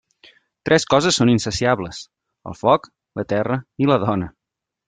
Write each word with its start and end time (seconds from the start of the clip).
Tres 0.69 0.85
coses 0.93 1.19
són 1.21 1.31
insaciables: 1.33 2.01
el 2.53 2.57
foc, 2.65 2.91
la 3.21 3.29
terra 3.35 3.63
i 3.85 3.91
la 3.93 4.03
dona. 4.09 4.33